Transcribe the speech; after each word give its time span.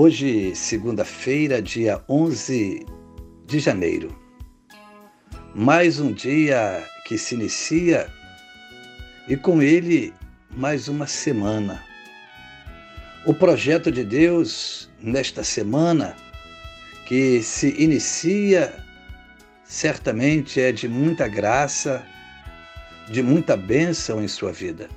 Hoje, 0.00 0.54
segunda-feira, 0.54 1.60
dia 1.60 2.00
11 2.08 2.86
de 3.44 3.58
janeiro. 3.58 4.16
Mais 5.52 5.98
um 5.98 6.12
dia 6.12 6.86
que 7.04 7.18
se 7.18 7.34
inicia 7.34 8.06
e 9.28 9.36
com 9.36 9.60
ele 9.60 10.14
mais 10.52 10.86
uma 10.86 11.08
semana. 11.08 11.84
O 13.26 13.34
projeto 13.34 13.90
de 13.90 14.04
Deus 14.04 14.88
nesta 15.02 15.42
semana 15.42 16.14
que 17.04 17.42
se 17.42 17.74
inicia 17.76 18.72
certamente 19.64 20.60
é 20.60 20.70
de 20.70 20.86
muita 20.86 21.26
graça, 21.26 22.06
de 23.10 23.20
muita 23.20 23.56
bênção 23.56 24.22
em 24.22 24.28
sua 24.28 24.52
vida. 24.52 24.88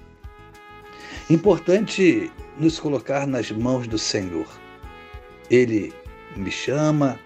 Importante 1.28 2.32
nos 2.56 2.80
colocar 2.80 3.26
nas 3.26 3.50
mãos 3.50 3.88
do 3.88 3.98
Senhor 3.98 4.61
ele 5.52 5.94
me 6.38 6.50
chama, 6.50 7.20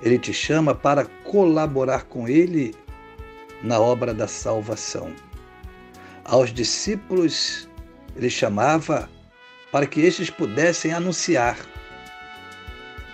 ele 0.00 0.18
te 0.18 0.32
chama 0.32 0.74
para 0.74 1.04
colaborar 1.22 2.04
com 2.04 2.26
ele 2.26 2.74
na 3.62 3.78
obra 3.78 4.14
da 4.14 4.26
salvação. 4.26 5.12
Aos 6.24 6.52
discípulos, 6.52 7.68
ele 8.16 8.30
chamava 8.30 9.10
para 9.70 9.86
que 9.86 10.00
estes 10.00 10.30
pudessem 10.30 10.94
anunciar. 10.94 11.58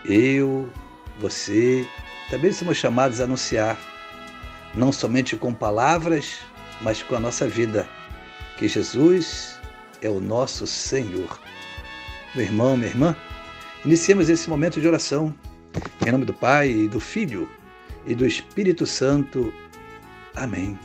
Eu, 0.05 0.70
você, 1.19 1.84
também 2.31 2.53
somos 2.53 2.77
chamados 2.77 3.20
a 3.20 3.25
anunciar, 3.25 3.77
não 4.75 4.92
somente 4.92 5.36
com 5.36 5.53
palavras, 5.53 6.39
mas 6.81 7.03
com 7.03 7.17
a 7.17 7.20
nossa 7.20 7.48
vida, 7.48 7.89
que 8.56 8.69
Jesus 8.69 9.58
é 10.01 10.08
o 10.08 10.20
nosso 10.20 10.69
Senhor. 10.69 11.41
Meu 12.33 12.45
irmão, 12.45 12.77
minha 12.77 12.89
irmã, 12.89 13.17
Iniciemos 13.83 14.28
esse 14.28 14.48
momento 14.50 14.78
de 14.78 14.86
oração. 14.86 15.34
Em 16.06 16.12
nome 16.12 16.27
do 16.27 16.34
Pai, 16.34 16.86
do 16.89 17.00
Filho 17.00 17.48
e 18.06 18.14
do 18.14 18.27
Espírito 18.27 18.84
Santo. 18.84 19.55
Amém. 20.36 20.78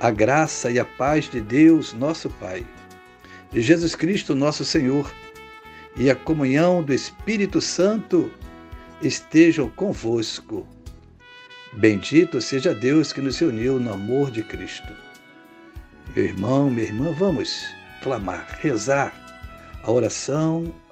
A 0.00 0.10
graça 0.10 0.70
e 0.70 0.78
a 0.78 0.86
paz 0.86 1.28
de 1.28 1.38
Deus, 1.42 1.92
nosso 1.92 2.30
Pai, 2.30 2.64
de 3.52 3.60
Jesus 3.60 3.94
Cristo, 3.94 4.34
nosso 4.34 4.64
Senhor, 4.64 5.12
e 5.96 6.08
a 6.08 6.14
comunhão 6.14 6.82
do 6.82 6.94
Espírito 6.94 7.60
Santo 7.60 8.32
estejam 9.02 9.68
convosco. 9.68 10.66
Bendito 11.74 12.40
seja 12.40 12.74
Deus 12.74 13.12
que 13.12 13.20
nos 13.20 13.38
uniu 13.42 13.78
no 13.78 13.92
amor 13.92 14.30
de 14.30 14.42
Cristo. 14.42 14.94
Meu 16.16 16.24
irmão, 16.24 16.70
minha 16.70 16.86
irmã, 16.86 17.12
vamos 17.12 17.66
clamar, 18.02 18.58
rezar 18.62 19.12
a 19.82 19.90
oração 19.90 20.72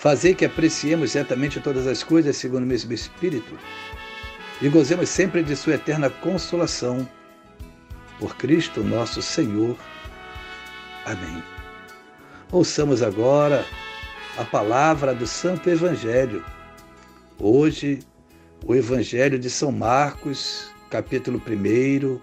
Fazer 0.00 0.34
que 0.34 0.46
apreciemos 0.46 1.12
certamente 1.12 1.60
todas 1.60 1.86
as 1.86 2.02
coisas 2.02 2.34
segundo 2.34 2.62
o 2.62 2.66
mesmo 2.66 2.90
Espírito 2.90 3.58
e 4.62 4.66
gozemos 4.70 5.10
sempre 5.10 5.42
de 5.42 5.54
Sua 5.54 5.74
eterna 5.74 6.08
consolação. 6.08 7.06
Por 8.18 8.34
Cristo 8.34 8.82
nosso 8.82 9.20
Senhor. 9.20 9.76
Amém. 11.04 11.42
Ouçamos 12.50 13.02
agora 13.02 13.62
a 14.38 14.44
palavra 14.44 15.14
do 15.14 15.26
Santo 15.26 15.68
Evangelho. 15.68 16.42
Hoje, 17.38 17.98
o 18.64 18.74
Evangelho 18.74 19.38
de 19.38 19.50
São 19.50 19.70
Marcos, 19.70 20.70
capítulo 20.88 21.38
1, 21.46 22.18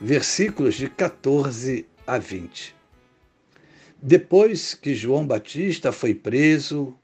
versículos 0.00 0.76
de 0.76 0.88
14 0.88 1.86
a 2.06 2.16
20. 2.16 2.74
Depois 4.02 4.74
que 4.74 4.94
João 4.94 5.26
Batista 5.26 5.90
foi 5.90 6.14
preso, 6.14 6.94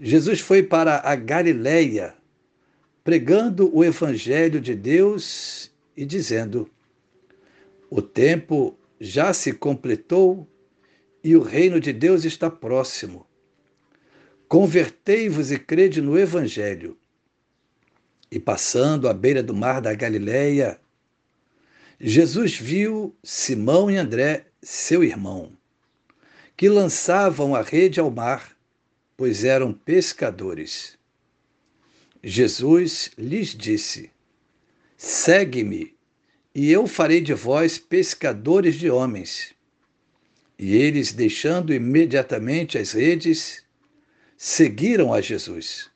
Jesus 0.00 0.40
foi 0.40 0.62
para 0.62 1.00
a 1.04 1.14
Galiléia, 1.14 2.14
pregando 3.04 3.70
o 3.76 3.84
evangelho 3.84 4.60
de 4.60 4.74
Deus 4.74 5.70
e 5.94 6.04
dizendo: 6.04 6.68
O 7.90 8.00
tempo 8.00 8.76
já 8.98 9.34
se 9.34 9.52
completou 9.52 10.48
e 11.22 11.36
o 11.36 11.42
reino 11.42 11.78
de 11.78 11.92
Deus 11.92 12.24
está 12.24 12.50
próximo. 12.50 13.26
Convertei-vos 14.48 15.52
e 15.52 15.58
crede 15.58 16.00
no 16.00 16.18
evangelho. 16.18 16.96
E 18.30 18.40
passando 18.40 19.08
à 19.08 19.12
beira 19.12 19.42
do 19.42 19.54
mar 19.54 19.80
da 19.80 19.94
Galiléia, 19.94 20.80
Jesus 22.00 22.58
viu 22.58 23.14
Simão 23.22 23.90
e 23.90 23.96
André, 23.96 24.46
seu 24.62 25.04
irmão 25.04 25.52
que 26.56 26.68
lançavam 26.68 27.54
a 27.54 27.62
rede 27.62 27.98
ao 27.98 28.10
mar, 28.10 28.56
pois 29.16 29.44
eram 29.44 29.72
pescadores. 29.72 30.96
Jesus 32.22 33.10
lhes 33.18 33.48
disse: 33.48 34.10
Segue-me, 34.96 35.94
e 36.54 36.70
eu 36.70 36.86
farei 36.86 37.20
de 37.20 37.34
vós 37.34 37.78
pescadores 37.78 38.76
de 38.76 38.88
homens. 38.88 39.52
E 40.58 40.76
eles, 40.76 41.12
deixando 41.12 41.74
imediatamente 41.74 42.78
as 42.78 42.92
redes, 42.92 43.64
seguiram 44.36 45.12
a 45.12 45.20
Jesus. 45.20 45.90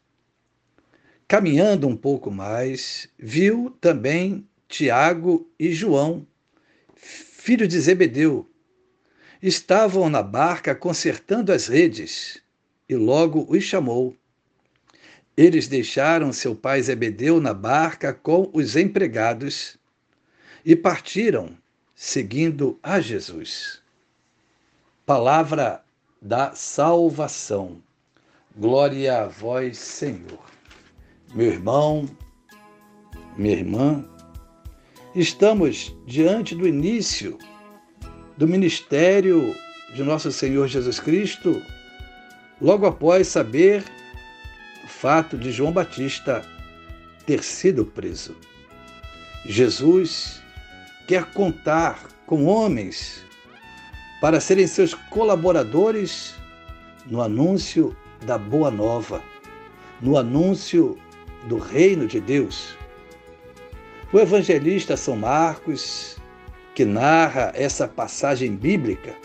Caminhando 1.28 1.86
um 1.86 1.96
pouco 1.96 2.30
mais, 2.30 3.08
viu 3.19 3.70
também 3.80 4.48
Tiago 4.66 5.48
e 5.58 5.72
João, 5.72 6.26
filho 6.96 7.69
de 7.69 7.78
Zebedeu, 7.78 8.47
estavam 9.43 10.09
na 10.09 10.22
barca 10.22 10.75
consertando 10.75 11.53
as 11.53 11.69
redes, 11.69 12.43
e 12.88 12.97
logo 12.97 13.47
os 13.49 13.62
chamou. 13.62 14.16
Eles 15.37 15.69
deixaram 15.69 16.32
seu 16.32 16.54
pai 16.54 16.82
Zebedeu 16.82 17.41
na 17.41 17.54
barca 17.54 18.12
com 18.12 18.50
os 18.53 18.75
empregados 18.75 19.78
e 20.65 20.75
partiram, 20.75 21.56
seguindo 21.94 22.78
a 22.82 23.00
Jesus. 23.00 23.81
Palavra 25.06 25.84
da 26.20 26.55
salvação. 26.55 27.81
Glória 28.56 29.22
a 29.22 29.26
vós, 29.28 29.79
Senhor. 29.79 30.44
Meu 31.32 31.46
irmão, 31.46 32.08
minha 33.37 33.55
irmã, 33.55 34.05
estamos 35.14 35.94
diante 36.05 36.56
do 36.56 36.67
início 36.67 37.38
do 38.38 38.46
ministério 38.46 39.55
de 39.93 40.05
nosso 40.05 40.31
Senhor 40.31 40.69
Jesus 40.69 41.00
Cristo, 41.00 41.61
logo 42.61 42.87
após 42.87 43.26
saber 43.26 43.82
o 44.85 44.87
fato 44.87 45.37
de 45.37 45.50
João 45.50 45.73
Batista 45.73 46.44
ter 47.26 47.43
sido 47.43 47.85
preso. 47.85 48.37
Jesus 49.44 50.40
quer 51.08 51.25
contar 51.32 52.06
com 52.26 52.44
homens 52.44 53.25
para 54.20 54.38
serem 54.38 54.69
seus 54.69 54.94
colaboradores 54.94 56.34
no 57.06 57.20
anúncio 57.20 57.96
da 58.25 58.38
Boa 58.38 58.70
Nova, 58.70 59.20
no 60.00 60.17
anúncio 60.17 60.96
do 61.49 61.58
Reino 61.58 62.06
de 62.06 62.20
Deus. 62.20 62.76
O 64.12 64.19
evangelista 64.20 64.96
São 64.96 65.17
Marcos 65.17 66.19
que 66.78 66.84
narra 66.84 67.50
essa 67.56 67.88
passagem 67.88 68.54
bíblica, 68.54 69.16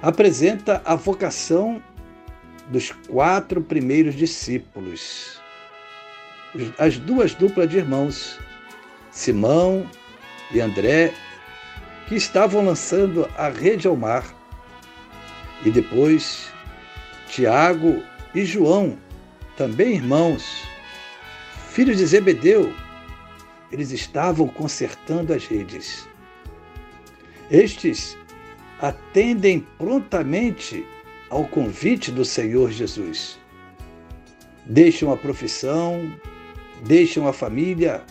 apresenta 0.00 0.80
a 0.84 0.94
vocação 0.94 1.82
dos 2.68 2.92
quatro 3.08 3.60
primeiros 3.60 4.14
discípulos. 4.14 5.40
as 6.78 6.98
duas 6.98 7.34
duplas 7.34 7.68
de 7.68 7.78
irmãos, 7.78 8.38
Simão 9.10 9.90
e 10.52 10.60
André, 10.60 11.12
que 12.06 12.14
estavam 12.14 12.64
lançando 12.64 13.28
a 13.36 13.48
rede 13.48 13.88
ao 13.88 13.96
mar. 13.96 14.24
E 15.64 15.70
depois 15.72 16.48
Tiago 17.28 18.04
e 18.32 18.44
João, 18.44 18.96
também 19.56 19.96
irmãos, 19.96 20.62
filhos 21.72 21.96
de 21.96 22.06
Zebedeu, 22.06 22.72
eles 23.72 23.90
estavam 23.90 24.46
consertando 24.46 25.34
as 25.34 25.44
redes. 25.44 26.06
Estes 27.50 28.16
atendem 28.80 29.60
prontamente 29.78 30.84
ao 31.30 31.44
convite 31.44 32.10
do 32.10 32.24
Senhor 32.24 32.70
Jesus. 32.70 33.38
Deixam 34.64 35.12
a 35.12 35.16
profissão, 35.16 36.12
deixam 36.84 37.26
a 37.28 37.32
família 37.32 38.02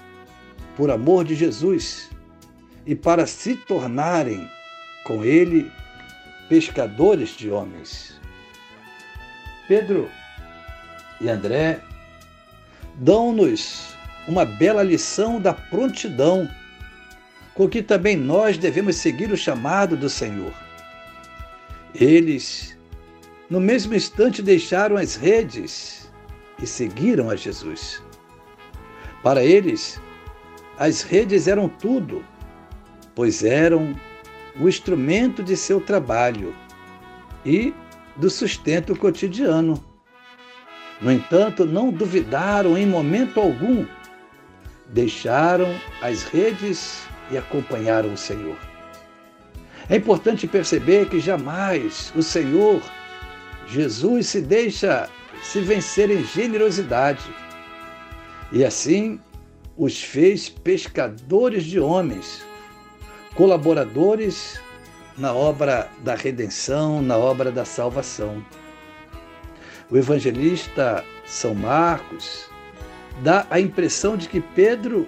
por 0.76 0.90
amor 0.90 1.26
de 1.26 1.36
Jesus 1.36 2.10
e 2.86 2.96
para 2.96 3.26
se 3.26 3.56
tornarem 3.56 4.50
com 5.04 5.24
ele 5.24 5.72
pescadores 6.48 7.36
de 7.36 7.50
homens. 7.50 8.20
Pedro 9.68 10.10
e 11.20 11.30
André 11.30 11.82
dão-nos 12.96 13.96
uma 14.28 14.46
bela 14.46 14.84
lição 14.84 15.40
da 15.40 15.54
prontidão 15.54 16.50
com 17.56 17.70
que 17.70 17.82
também 17.82 18.18
nós 18.18 18.58
devemos 18.58 18.98
seguir 18.98 19.32
o 19.32 19.38
chamado 19.38 19.96
do 19.96 20.10
Senhor. 20.10 20.54
Eles, 21.96 22.78
no 23.50 23.62
mesmo 23.62 23.96
instante, 23.96 24.42
deixaram 24.42 24.98
as 24.98 25.16
redes 25.16 26.12
e 26.62 26.68
seguiram 26.68 27.30
a 27.30 27.36
Jesus. 27.36 28.04
Para 29.24 29.44
eles, 29.44 30.00
as 30.78 31.02
redes 31.02 31.48
eram 31.48 31.70
tudo, 31.70 32.24
pois 33.16 33.44
eram 33.44 33.96
o 34.60 34.68
instrumento 34.68 35.42
de 35.42 35.56
seu 35.56 35.80
trabalho 35.80 36.54
e 37.46 37.74
do 38.18 38.30
sustento 38.30 38.96
cotidiano. 38.98 39.84
No 41.02 41.12
entanto, 41.12 41.66
não 41.66 41.90
duvidaram 41.90 42.78
em 42.78 42.86
momento 42.86 43.40
algum, 43.40 43.86
deixaram 44.88 45.74
as 46.02 46.24
redes 46.24 47.08
e 47.32 47.38
acompanharam 47.38 48.14
o 48.14 48.18
Senhor. 48.18 48.58
É 49.90 49.96
importante 49.96 50.48
perceber 50.48 51.10
que 51.10 51.20
jamais 51.20 52.12
o 52.16 52.24
Senhor, 52.24 52.82
Jesus, 53.68 54.28
se 54.28 54.42
deixa 54.42 55.10
se 55.44 55.62
vencer 55.62 56.10
em 56.10 56.24
generosidade. 56.24 57.24
E 58.52 58.66
assim 58.66 59.20
os 59.78 60.02
fez 60.02 60.50
pescadores 60.50 61.66
de 61.66 61.80
homens, 61.80 62.44
colaboradores 63.36 64.60
na 65.18 65.34
obra 65.34 65.90
da 66.04 66.16
redenção, 66.16 67.02
na 67.02 67.18
obra 67.18 67.52
da 67.52 67.66
salvação. 67.66 68.44
O 69.90 69.98
evangelista 69.98 71.04
São 71.26 71.54
Marcos 71.54 72.50
dá 73.22 73.46
a 73.50 73.60
impressão 73.60 74.18
de 74.18 74.28
que 74.28 74.42
Pedro 74.42 75.08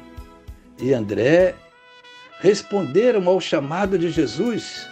e 0.80 0.94
André 0.94 1.56
responderam 2.40 3.28
ao 3.28 3.42
chamado 3.42 3.98
de 3.98 4.10
Jesus, 4.10 4.88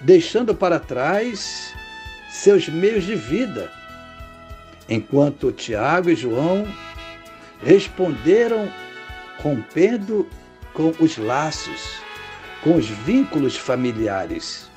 deixando 0.00 0.54
para 0.54 0.78
trás 0.78 1.74
seus 2.30 2.68
meios 2.68 3.04
de 3.04 3.14
vida, 3.14 3.70
enquanto 4.88 5.52
Tiago 5.52 6.10
e 6.10 6.16
João 6.16 6.66
responderam 7.62 8.70
rompendo 9.38 10.26
com 10.74 10.92
os 11.00 11.16
laços, 11.16 12.00
com 12.62 12.76
os 12.76 12.86
vínculos 12.86 13.56
familiares. 13.56 14.70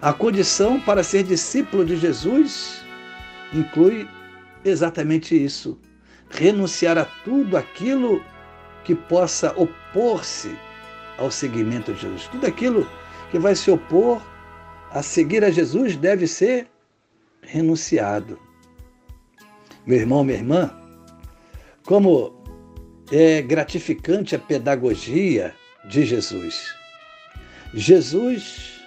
A 0.00 0.12
condição 0.12 0.80
para 0.80 1.02
ser 1.02 1.22
discípulo 1.22 1.84
de 1.84 1.96
Jesus 1.96 2.82
inclui 3.52 4.08
exatamente 4.64 5.36
isso: 5.36 5.78
renunciar 6.30 6.96
a 6.96 7.04
tudo 7.04 7.56
aquilo 7.56 8.24
que 8.82 8.94
possa 8.94 9.52
opor-se 9.56 10.56
ao 11.20 11.30
seguimento 11.30 11.92
de 11.92 12.00
Jesus. 12.00 12.26
Tudo 12.28 12.46
aquilo 12.46 12.88
que 13.30 13.38
vai 13.38 13.54
se 13.54 13.70
opor 13.70 14.20
a 14.90 15.02
seguir 15.02 15.44
a 15.44 15.50
Jesus 15.50 15.94
deve 15.94 16.26
ser 16.26 16.66
renunciado. 17.42 18.38
Meu 19.86 19.98
irmão, 19.98 20.24
minha 20.24 20.38
irmã, 20.38 20.76
como 21.84 22.42
é 23.12 23.40
gratificante 23.42 24.34
a 24.34 24.38
pedagogia 24.38 25.54
de 25.88 26.04
Jesus. 26.04 26.74
Jesus 27.72 28.80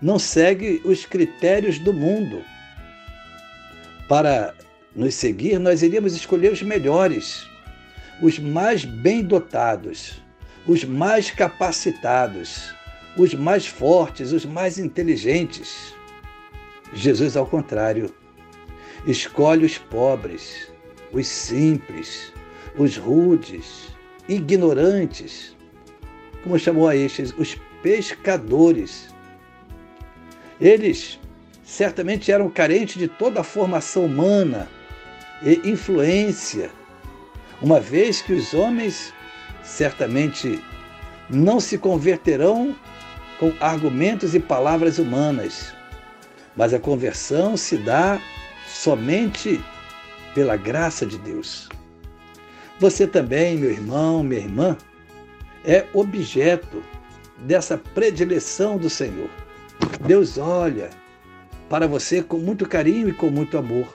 não 0.00 0.18
segue 0.18 0.80
os 0.84 1.04
critérios 1.04 1.78
do 1.78 1.92
mundo. 1.92 2.42
Para 4.08 4.54
nos 4.94 5.14
seguir, 5.14 5.58
nós 5.58 5.82
iríamos 5.82 6.14
escolher 6.14 6.52
os 6.52 6.62
melhores, 6.62 7.46
os 8.20 8.38
mais 8.38 8.84
bem 8.84 9.22
dotados, 9.22 10.21
os 10.66 10.84
mais 10.84 11.30
capacitados, 11.30 12.74
os 13.16 13.34
mais 13.34 13.66
fortes, 13.66 14.32
os 14.32 14.44
mais 14.44 14.78
inteligentes. 14.78 15.94
Jesus, 16.92 17.36
ao 17.36 17.46
contrário, 17.46 18.12
escolhe 19.06 19.64
os 19.64 19.78
pobres, 19.78 20.70
os 21.12 21.26
simples, 21.26 22.32
os 22.76 22.96
rudes, 22.96 23.88
ignorantes, 24.28 25.56
como 26.42 26.58
chamou 26.58 26.88
a 26.88 26.96
estes, 26.96 27.34
os 27.36 27.56
pescadores. 27.82 29.08
Eles 30.60 31.18
certamente 31.64 32.30
eram 32.30 32.48
carentes 32.48 32.96
de 32.96 33.08
toda 33.08 33.40
a 33.40 33.44
formação 33.44 34.04
humana 34.04 34.68
e 35.42 35.68
influência, 35.68 36.70
uma 37.60 37.80
vez 37.80 38.22
que 38.22 38.32
os 38.32 38.54
homens 38.54 39.12
certamente 39.62 40.62
não 41.28 41.60
se 41.60 41.78
converterão 41.78 42.74
com 43.38 43.52
argumentos 43.60 44.34
e 44.34 44.40
palavras 44.40 44.98
humanas, 44.98 45.72
mas 46.56 46.74
a 46.74 46.78
conversão 46.78 47.56
se 47.56 47.76
dá 47.76 48.20
somente 48.66 49.62
pela 50.34 50.56
graça 50.56 51.04
de 51.06 51.18
Deus. 51.18 51.68
Você 52.78 53.06
também, 53.06 53.56
meu 53.56 53.70
irmão, 53.70 54.22
minha 54.22 54.40
irmã, 54.40 54.76
é 55.64 55.86
objeto 55.92 56.82
dessa 57.38 57.76
predileção 57.76 58.76
do 58.76 58.90
Senhor. 58.90 59.30
Deus 60.06 60.38
olha 60.38 60.90
para 61.68 61.86
você 61.86 62.22
com 62.22 62.38
muito 62.38 62.68
carinho 62.68 63.08
e 63.08 63.12
com 63.12 63.30
muito 63.30 63.56
amor. 63.56 63.86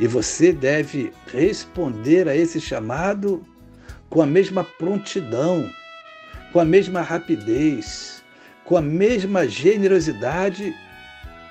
E 0.00 0.06
você 0.06 0.52
deve 0.52 1.12
responder 1.32 2.28
a 2.28 2.36
esse 2.36 2.60
chamado 2.60 3.44
com 4.08 4.22
a 4.22 4.26
mesma 4.26 4.64
prontidão, 4.64 5.70
com 6.52 6.60
a 6.60 6.64
mesma 6.64 7.02
rapidez, 7.02 8.22
com 8.64 8.76
a 8.76 8.82
mesma 8.82 9.48
generosidade 9.48 10.74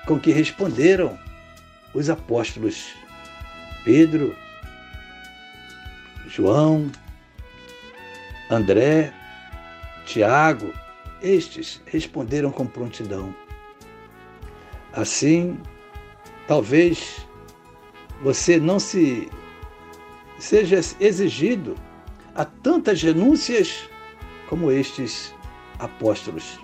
com 0.06 0.18
que 0.18 0.32
responderam 0.32 1.18
os 1.94 2.10
apóstolos 2.10 2.92
Pedro, 3.84 4.34
João, 6.26 6.90
André, 8.50 9.12
Tiago, 10.06 10.72
estes 11.22 11.80
responderam 11.86 12.50
com 12.50 12.66
prontidão. 12.66 13.34
Assim, 14.92 15.58
talvez 16.46 17.26
você 18.22 18.58
não 18.58 18.78
se 18.78 19.28
seja 20.38 20.80
exigido 21.00 21.74
a 22.34 22.44
tantas 22.44 23.02
renúncias 23.02 23.88
como 24.48 24.70
estes 24.70 25.34
apóstolos. 25.78 26.58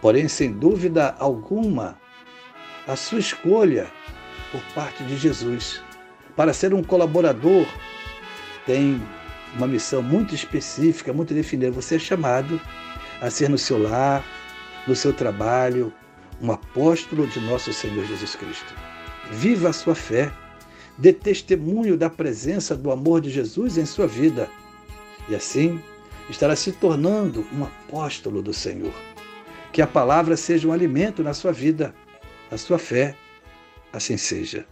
Porém, 0.00 0.28
sem 0.28 0.52
dúvida 0.52 1.14
alguma, 1.18 1.98
a 2.86 2.94
sua 2.94 3.18
escolha 3.18 3.90
por 4.52 4.62
parte 4.74 5.02
de 5.04 5.16
Jesus 5.16 5.82
para 6.36 6.52
ser 6.52 6.74
um 6.74 6.82
colaborador 6.82 7.66
tem 8.64 9.00
uma 9.56 9.66
missão 9.66 10.02
muito 10.02 10.34
específica, 10.34 11.12
muito 11.12 11.32
definida. 11.32 11.72
Você 11.72 11.96
é 11.96 11.98
chamado 11.98 12.60
a 13.20 13.30
ser 13.30 13.48
no 13.48 13.58
seu 13.58 13.82
lar, 13.82 14.24
no 14.86 14.94
seu 14.94 15.12
trabalho, 15.12 15.92
um 16.40 16.52
apóstolo 16.52 17.26
de 17.26 17.40
nosso 17.40 17.72
Senhor 17.72 18.04
Jesus 18.04 18.36
Cristo. 18.36 18.74
Viva 19.32 19.70
a 19.70 19.72
sua 19.72 19.94
fé, 19.94 20.30
dê 20.98 21.12
testemunho 21.12 21.96
da 21.96 22.10
presença 22.10 22.76
do 22.76 22.92
amor 22.92 23.20
de 23.20 23.30
Jesus 23.30 23.78
em 23.78 23.86
sua 23.86 24.06
vida 24.06 24.48
e 25.28 25.34
assim 25.34 25.82
estará 26.28 26.56
se 26.56 26.72
tornando 26.72 27.46
um 27.52 27.64
apóstolo 27.64 28.42
do 28.42 28.52
Senhor. 28.52 28.94
Que 29.72 29.82
a 29.82 29.86
palavra 29.86 30.36
seja 30.36 30.66
um 30.66 30.72
alimento 30.72 31.22
na 31.22 31.34
sua 31.34 31.52
vida, 31.52 31.94
na 32.50 32.58
sua 32.58 32.78
fé. 32.78 33.16
Assim 33.92 34.16
seja. 34.16 34.66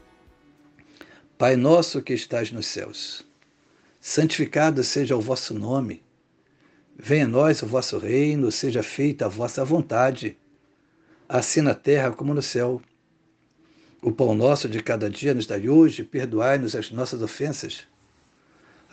Pai 1.37 1.57
nosso 1.57 2.01
que 2.01 2.15
estás 2.15 2.53
nos 2.53 2.67
céus, 2.67 3.27
santificado 4.01 4.85
seja 4.85 5.17
o 5.17 5.21
vosso 5.21 5.53
nome. 5.53 6.03
Venha 6.97 7.25
a 7.25 7.29
nós 7.29 7.61
o 7.63 7.67
vosso 7.67 7.99
reino, 7.99 8.53
seja 8.53 8.83
feita 8.83 9.27
a 9.27 9.29
vossa 9.29 9.65
vontade, 9.65 10.39
assim 11.29 11.61
na 11.61 11.75
terra 11.75 12.13
como 12.13 12.33
no 12.33 12.43
céu. 12.43 12.81
O 14.01 14.13
pão 14.13 14.35
nosso 14.35 14.69
de 14.69 14.81
cada 14.81 15.11
dia 15.11 15.35
nos 15.35 15.47
dai 15.47 15.69
hoje, 15.69 16.05
perdoai-nos 16.05 16.77
as 16.77 16.91
nossas 16.91 17.21
ofensas, 17.21 17.87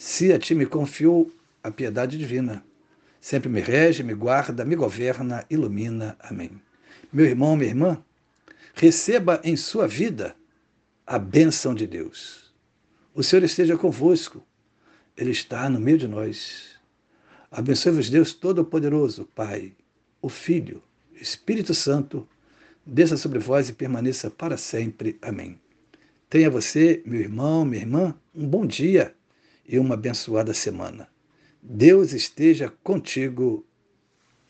se 0.00 0.32
a 0.32 0.38
ti 0.38 0.54
me 0.54 0.64
confiou 0.64 1.30
a 1.62 1.70
piedade 1.70 2.16
divina, 2.16 2.64
sempre 3.20 3.50
me 3.50 3.60
rege, 3.60 4.02
me 4.02 4.14
guarda, 4.14 4.64
me 4.64 4.74
governa, 4.74 5.44
ilumina. 5.50 6.16
Amém. 6.20 6.52
Meu 7.12 7.26
irmão, 7.26 7.54
minha 7.54 7.68
irmã, 7.68 8.02
receba 8.72 9.42
em 9.44 9.56
sua 9.56 9.86
vida 9.86 10.34
a 11.06 11.18
bênção 11.18 11.74
de 11.74 11.86
Deus. 11.86 12.50
O 13.14 13.22
Senhor 13.22 13.44
esteja 13.44 13.76
convosco, 13.76 14.42
Ele 15.14 15.32
está 15.32 15.68
no 15.68 15.78
meio 15.78 15.98
de 15.98 16.08
nós. 16.08 16.78
Abençoe-vos, 17.50 18.08
Deus 18.08 18.32
Todo-Poderoso, 18.32 19.26
Pai, 19.34 19.74
o 20.22 20.30
Filho, 20.30 20.82
Espírito 21.12 21.74
Santo, 21.74 22.26
desça 22.86 23.18
sobre 23.18 23.38
vós 23.38 23.68
e 23.68 23.74
permaneça 23.74 24.30
para 24.30 24.56
sempre. 24.56 25.18
Amém. 25.20 25.60
Tenha 26.30 26.48
você, 26.48 27.02
meu 27.04 27.20
irmão, 27.20 27.66
minha 27.66 27.82
irmã, 27.82 28.14
um 28.34 28.48
bom 28.48 28.64
dia 28.64 29.14
e 29.70 29.78
uma 29.78 29.94
abençoada 29.94 30.52
semana. 30.52 31.08
Deus 31.62 32.12
esteja 32.12 32.72
contigo. 32.82 33.64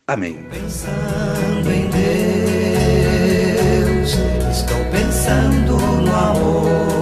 Amém. 0.06 0.42
Pensando 0.50 1.70
em 1.70 1.90
Deus, 4.00 4.14
estou 4.50 4.82
pensando 4.90 5.76
no 5.76 6.16
amor. 6.16 6.99